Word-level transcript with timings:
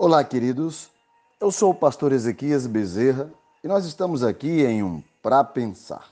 Olá, 0.00 0.22
queridos. 0.22 0.90
Eu 1.40 1.50
sou 1.50 1.72
o 1.72 1.74
pastor 1.74 2.12
Ezequias 2.12 2.68
Bezerra 2.68 3.32
e 3.64 3.66
nós 3.66 3.84
estamos 3.84 4.22
aqui 4.22 4.62
em 4.62 4.80
um 4.80 5.02
Pra 5.20 5.42
Pensar. 5.42 6.08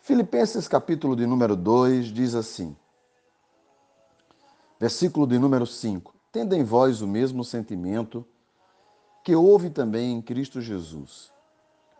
Filipenses, 0.00 0.66
capítulo 0.66 1.14
de 1.14 1.26
número 1.26 1.54
2, 1.54 2.06
diz 2.06 2.34
assim: 2.34 2.74
Versículo 4.80 5.26
de 5.26 5.38
número 5.38 5.66
5: 5.66 6.14
Tendo 6.32 6.54
em 6.54 6.64
vós 6.64 7.02
o 7.02 7.06
mesmo 7.06 7.44
sentimento 7.44 8.24
que 9.22 9.36
houve 9.36 9.68
também 9.68 10.14
em 10.14 10.22
Cristo 10.22 10.62
Jesus, 10.62 11.30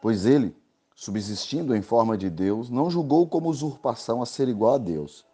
pois 0.01 0.25
ele, 0.25 0.57
subsistindo 0.95 1.77
em 1.77 1.83
forma 1.83 2.17
de 2.17 2.31
Deus, 2.31 2.71
não 2.71 2.89
julgou 2.89 3.29
como 3.29 3.51
usurpação 3.51 4.23
a 4.23 4.25
ser 4.25 4.49
igual 4.49 4.77
a 4.77 4.79
Deus. 4.79 5.27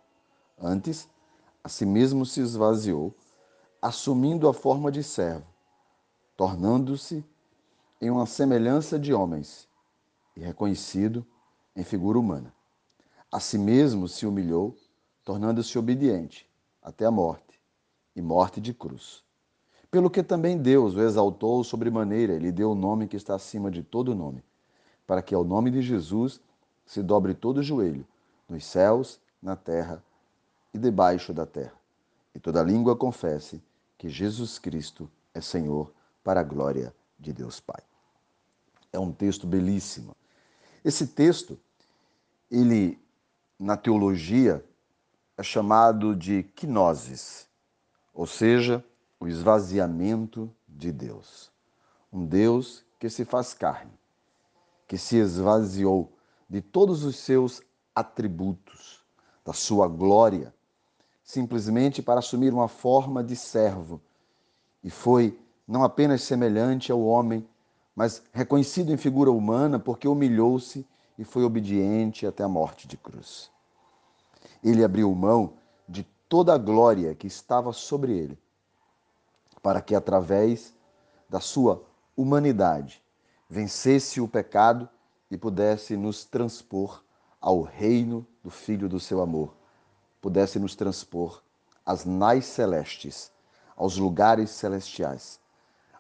Antes, 0.61 1.09
a 1.63 1.69
si 1.69 1.87
mesmo 1.87 2.27
se 2.27 2.41
esvaziou, 2.41 3.15
assumindo 3.85 4.49
a 4.49 4.55
forma 4.55 4.91
de 4.91 5.03
servo, 5.03 5.45
tornando-se 6.39 7.23
em 8.01 8.09
uma 8.09 8.25
semelhança 8.25 8.99
de 8.99 9.13
homens 9.13 9.69
e 10.35 10.41
reconhecido 10.41 11.23
em 11.77 11.85
figura 11.85 12.19
humana. 12.19 12.51
A 13.31 13.39
si 13.39 13.59
mesmo 13.59 14.09
se 14.09 14.25
humilhou, 14.25 14.75
tornando-se 15.23 15.79
obediente 15.79 16.49
até 16.83 17.05
a 17.05 17.11
morte 17.11 17.61
e 18.17 18.23
morte 18.23 18.59
de 18.59 18.73
cruz. 18.73 19.23
Pelo 19.91 20.09
que 20.09 20.23
também 20.23 20.57
Deus 20.57 20.95
o 20.95 21.03
exaltou 21.03 21.63
sobremaneira 21.63 22.33
e 22.33 22.39
lhe 22.39 22.51
deu 22.51 22.71
o 22.71 22.75
nome 22.75 23.07
que 23.07 23.19
está 23.19 23.35
acima 23.35 23.71
de 23.71 23.83
todo 23.83 24.15
nome, 24.15 24.43
para 25.07 25.21
que 25.21 25.35
ao 25.35 25.45
nome 25.45 25.71
de 25.71 25.83
Jesus 25.83 26.41
se 26.87 27.03
dobre 27.03 27.35
todo 27.35 27.59
o 27.59 27.63
joelho, 27.63 28.07
nos 28.49 28.65
céus, 28.65 29.21
na 29.43 29.55
terra 29.57 30.03
e 30.73 30.79
debaixo 30.79 31.35
da 31.35 31.45
terra, 31.45 31.75
e 32.35 32.41
toda 32.41 32.63
língua 32.63 32.97
confesse 32.97 33.63
que 33.99 34.09
Jesus 34.09 34.59
Cristo 34.59 35.11
é 35.33 35.41
Senhor, 35.41 35.93
para 36.23 36.41
a 36.41 36.45
glória 36.45 36.95
de 37.19 37.33
Deus 37.33 37.61
Pai. 37.61 37.83
É 38.93 38.99
um 38.99 39.13
texto 39.13 39.47
belíssimo. 39.47 40.17
Esse 40.85 41.07
texto, 41.07 41.59
ele 42.51 42.99
na 43.59 43.77
teologia 43.77 44.65
é 45.37 45.43
chamado 45.43 46.15
de 46.15 46.43
quinosis, 46.43 47.49
ou 48.13 48.27
seja, 48.27 48.85
o 49.19 49.27
esvaziamento 49.27 50.55
de 50.69 50.93
Deus. 50.93 51.51
Um 52.13 52.25
Deus 52.25 52.85
que 52.99 53.11
se 53.11 53.25
faz 53.25 53.53
carne, 53.55 53.93
que 54.87 54.97
se 54.97 55.17
esvaziou 55.17 56.13
de 56.49 56.61
todos 56.61 57.05
os 57.05 57.17
seus 57.17 57.61
atributos, 57.95 59.05
da 59.45 59.53
sua 59.53 59.89
glória, 59.89 60.55
simplesmente 61.25 62.01
para 62.03 62.21
assumir 62.21 62.53
uma 62.53 62.69
forma 62.69 63.25
de 63.25 63.35
servo. 63.35 64.01
E 64.83 64.91
foi 64.91 65.37
não 65.67 65.83
apenas 65.83 66.23
semelhante 66.23 66.93
ao 66.93 67.03
homem, 67.03 67.45
mas 67.97 68.23
reconhecido 68.33 68.93
em 68.93 68.97
figura 68.97 69.33
humana, 69.33 69.79
porque 69.79 70.07
humilhou-se 70.07 70.87
e 71.19 71.25
foi 71.25 71.43
obediente 71.43 72.27
até 72.27 72.45
a 72.45 72.49
morte 72.49 72.87
de 72.87 72.97
cruz. 72.97 73.51
Ele 74.63 74.85
abriu 74.85 75.13
mão 75.15 75.55
de 75.89 76.05
toda 76.29 76.55
a 76.55 76.59
glória 76.59 77.15
que 77.15 77.27
estava 77.27 77.73
sobre 77.73 78.13
ele 78.13 78.39
para 79.65 79.81
que, 79.81 79.95
através 79.95 80.75
da 81.27 81.41
sua 81.41 81.83
humanidade, 82.15 83.03
vencesse 83.49 84.21
o 84.21 84.29
pecado 84.29 84.87
e 85.31 85.39
pudesse 85.39 85.97
nos 85.97 86.23
transpor 86.27 87.03
ao 87.41 87.63
reino 87.63 88.27
do 88.43 88.51
Filho 88.51 88.91
do 88.91 89.01
seu 89.01 89.23
amor, 89.23 89.57
pudesse 90.25 90.59
nos 90.59 90.75
transpor 90.75 91.43
às 91.85 92.07
nais 92.07 92.47
celestes, 92.47 93.31
aos 93.77 93.99
lugares 93.99 94.49
celestiais. 94.49 95.39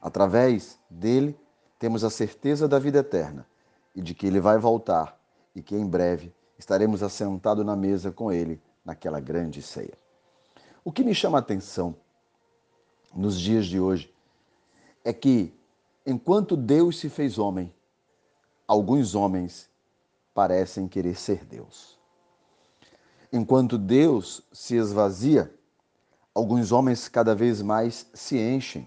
Através 0.00 0.78
dele, 0.89 1.39
temos 1.78 2.03
a 2.03 2.08
certeza 2.08 2.66
da 2.66 2.78
vida 2.78 3.00
eterna 3.00 3.47
e 3.94 4.00
de 4.00 4.14
que 4.14 4.27
ele 4.27 4.41
vai 4.41 4.56
voltar 4.56 5.21
e 5.54 5.62
que 5.62 5.76
em 5.76 5.87
breve 5.87 6.34
estaremos 6.59 7.03
assentados 7.03 7.66
na 7.66 7.76
mesa 7.76 8.10
com 8.10 8.32
ele 8.32 8.62
naquela 8.82 9.21
grande 9.21 9.60
ceia. 9.60 9.93
O 10.82 10.91
que 10.91 11.04
me 11.04 11.15
chama 11.15 11.37
a 11.37 11.41
atenção 11.41 11.94
nos 13.15 13.38
dias 13.38 13.66
de 13.66 13.78
hoje 13.78 14.10
é 15.04 15.12
que, 15.12 15.54
enquanto 16.06 16.56
Deus 16.56 16.99
se 16.99 17.10
fez 17.10 17.38
homem, 17.38 17.70
alguns 18.66 19.15
homens 19.15 19.69
parecem 20.32 20.88
querer 20.88 21.15
ser 21.15 21.44
Deus. 21.44 22.03
Enquanto 23.33 23.77
Deus 23.79 24.43
se 24.53 24.77
esvazia, 24.77 25.53
alguns 26.35 26.73
homens 26.73 27.09
cada 27.09 27.35
vez 27.35 27.62
mais 27.62 28.07
se 28.15 28.39
enchem 28.39 28.87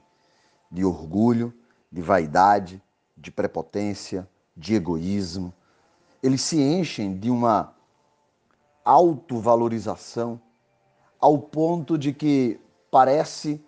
de 0.72 0.84
orgulho, 0.84 1.54
de 1.92 2.02
vaidade, 2.02 2.82
de 3.16 3.32
prepotência, 3.32 4.28
de 4.56 4.76
egoísmo. 4.76 5.54
Eles 6.22 6.42
se 6.42 6.62
enchem 6.62 7.18
de 7.18 7.30
uma 7.30 7.74
autovalorização 8.84 10.40
ao 11.20 11.38
ponto 11.38 11.98
de 11.98 12.14
que 12.14 12.60
parece 12.92 13.64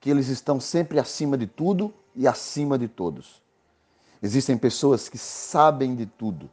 que 0.00 0.10
eles 0.10 0.28
estão 0.28 0.60
sempre 0.60 0.98
acima 0.98 1.36
de 1.36 1.46
tudo 1.46 1.92
e 2.14 2.28
acima 2.28 2.78
de 2.78 2.88
todos. 2.88 3.42
Existem 4.22 4.56
pessoas 4.56 5.08
que 5.08 5.18
sabem 5.18 5.94
de 5.94 6.06
tudo. 6.06 6.50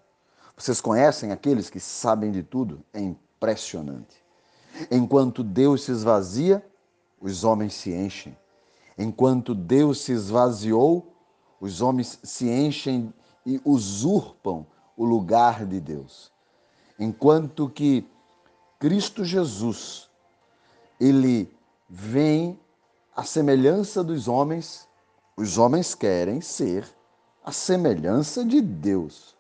Vocês 0.58 0.82
conhecem 0.82 1.32
aqueles 1.32 1.70
que 1.70 1.80
sabem 1.80 2.32
de 2.32 2.44
tudo? 2.44 2.84
É 2.94 3.00
impressionante. 3.42 4.24
Enquanto 4.92 5.44
Deus 5.44 5.84
se 5.84 5.92
esvazia, 5.92 6.64
os 7.20 7.44
homens 7.44 7.74
se 7.74 7.92
enchem. 7.92 8.38
Enquanto 8.96 9.56
Deus 9.56 10.02
se 10.02 10.12
esvaziou, 10.12 11.12
os 11.60 11.82
homens 11.82 12.20
se 12.24 12.48
enchem 12.48 13.12
e 13.44 13.60
usurpam 13.66 14.66
o 14.96 15.04
lugar 15.04 15.66
de 15.66 15.80
Deus. 15.80 16.32
Enquanto 17.00 17.68
que 17.68 18.08
Cristo 18.80 19.26
Jesus, 19.26 20.08
ele 21.00 21.52
vem 21.90 22.60
a 23.16 23.24
semelhança 23.24 24.04
dos 24.04 24.28
homens, 24.28 24.88
os 25.36 25.58
homens 25.58 25.96
querem 25.96 26.42
ser 26.42 26.88
a 27.44 27.52
semelhança 27.52 28.46
de 28.46 28.62
Deus 28.62 29.36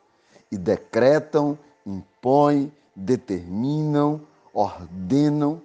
e 0.51 0.57
decretam, 0.57 1.57
impõem, 1.85 2.72
determinam, 2.96 4.22
ordenam. 4.53 5.62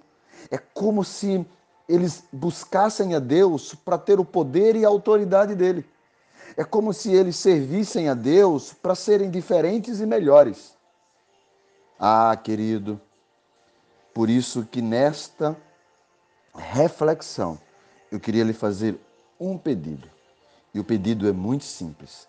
É 0.49 0.57
como 0.57 1.03
se 1.03 1.45
eles 1.87 2.23
buscassem 2.31 3.15
a 3.15 3.19
Deus 3.19 3.73
para 3.73 3.97
ter 3.97 4.19
o 4.19 4.25
poder 4.25 4.75
e 4.75 4.85
a 4.85 4.89
autoridade 4.89 5.55
dele. 5.55 5.85
É 6.55 6.63
como 6.63 6.93
se 6.93 7.13
eles 7.13 7.35
servissem 7.35 8.09
a 8.09 8.13
Deus 8.13 8.73
para 8.73 8.95
serem 8.95 9.29
diferentes 9.29 9.99
e 9.99 10.05
melhores. 10.05 10.75
Ah, 11.99 12.35
querido, 12.41 12.99
por 14.13 14.29
isso 14.29 14.65
que 14.65 14.81
nesta 14.81 15.55
reflexão 16.55 17.59
eu 18.11 18.19
queria 18.19 18.43
lhe 18.43 18.53
fazer 18.53 18.99
um 19.39 19.57
pedido. 19.57 20.09
E 20.73 20.79
o 20.79 20.83
pedido 20.83 21.27
é 21.27 21.31
muito 21.31 21.65
simples. 21.65 22.27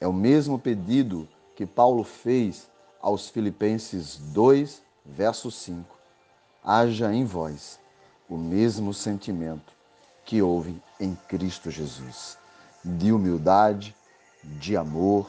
É 0.00 0.06
o 0.06 0.12
mesmo 0.12 0.58
pedido 0.58 1.28
que 1.54 1.66
Paulo 1.66 2.04
fez 2.04 2.68
aos 3.02 3.28
Filipenses 3.28 4.16
2, 4.16 4.80
verso 5.04 5.50
5. 5.50 5.98
Haja 6.64 7.12
em 7.12 7.24
vós 7.24 7.80
o 8.28 8.36
mesmo 8.36 8.94
sentimento 8.94 9.72
que 10.24 10.40
houve 10.40 10.80
em 11.00 11.14
Cristo 11.28 11.70
Jesus, 11.70 12.38
de 12.84 13.12
humildade, 13.12 13.94
de 14.44 14.76
amor, 14.76 15.28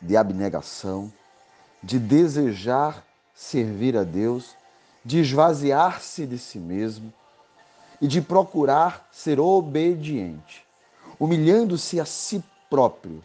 de 0.00 0.16
abnegação, 0.16 1.12
de 1.82 1.98
desejar 1.98 3.04
servir 3.34 3.96
a 3.96 4.02
Deus, 4.02 4.56
de 5.04 5.20
esvaziar-se 5.20 6.26
de 6.26 6.38
si 6.38 6.58
mesmo, 6.58 7.12
e 8.00 8.06
de 8.06 8.20
procurar 8.20 9.08
ser 9.12 9.38
obediente, 9.40 10.64
humilhando-se 11.18 12.00
a 12.00 12.04
si 12.04 12.42
próprio, 12.70 13.22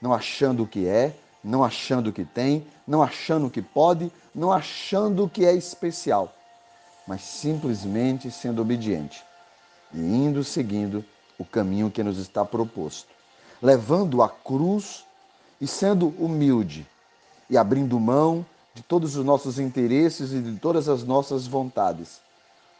não 0.00 0.12
achando 0.12 0.64
o 0.64 0.66
que 0.66 0.86
é, 0.86 1.16
não 1.46 1.62
achando 1.62 2.12
que 2.12 2.24
tem, 2.24 2.66
não 2.86 3.02
achando 3.02 3.48
que 3.48 3.62
pode, 3.62 4.10
não 4.34 4.52
achando 4.52 5.28
que 5.28 5.46
é 5.46 5.54
especial, 5.54 6.34
mas 7.06 7.22
simplesmente 7.22 8.30
sendo 8.32 8.60
obediente 8.60 9.24
e 9.94 10.00
indo 10.00 10.42
seguindo 10.42 11.04
o 11.38 11.44
caminho 11.44 11.90
que 11.90 12.02
nos 12.02 12.18
está 12.18 12.44
proposto, 12.44 13.08
levando 13.62 14.22
a 14.22 14.28
cruz 14.28 15.04
e 15.60 15.68
sendo 15.68 16.08
humilde 16.18 16.84
e 17.48 17.56
abrindo 17.56 17.98
mão 18.00 18.44
de 18.74 18.82
todos 18.82 19.14
os 19.14 19.24
nossos 19.24 19.60
interesses 19.60 20.32
e 20.32 20.40
de 20.40 20.58
todas 20.58 20.88
as 20.88 21.04
nossas 21.04 21.46
vontades, 21.46 22.20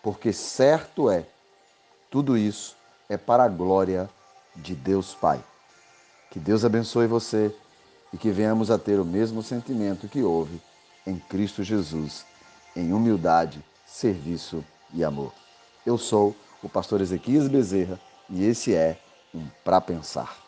porque 0.03 0.33
certo 0.33 1.09
é 1.09 1.25
tudo 2.11 2.37
isso 2.37 2.77
é 3.09 3.17
para 3.17 3.45
a 3.45 3.49
glória 3.49 4.11
de 4.57 4.75
Deus 4.75 5.15
Pai. 5.15 5.43
Que 6.31 6.41
Deus 6.41 6.65
abençoe 6.65 7.07
você 7.07 7.55
e 8.13 8.17
que 8.17 8.31
venhamos 8.31 8.71
a 8.71 8.79
ter 8.79 8.99
o 9.01 9.05
mesmo 9.05 9.43
sentimento 9.43 10.09
que 10.09 10.23
houve 10.23 10.61
em 11.07 11.19
Cristo 11.19 11.63
Jesus, 11.63 12.25
em 12.75 12.93
humildade, 12.93 13.65
serviço 13.85 14.65
e 14.93 15.05
amor. 15.05 15.33
Eu 15.85 15.97
sou 15.97 16.35
o 16.63 16.69
pastor 16.69 17.01
Ezequias 17.01 17.49
Bezerra 17.49 18.01
E 18.29 18.45
esse 18.45 18.75
é 18.75 18.99
um 19.35 19.47
para 19.65 19.81
pensar. 19.81 20.46